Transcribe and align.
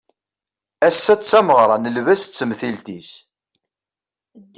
Ass-a 0.87 1.13
d 1.19 1.21
tameɣra 1.23 1.77
n 1.77 1.91
lbaz 1.95 2.21
d 2.25 2.31
temtilt-is 2.31 3.11